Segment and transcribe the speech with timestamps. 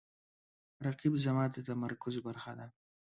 [0.85, 2.67] رقیب زما د تمرکز برخه ده